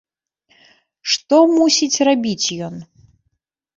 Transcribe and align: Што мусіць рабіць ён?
Што 1.11 1.37
мусіць 1.57 2.03
рабіць 2.11 2.47
ён? 2.69 2.73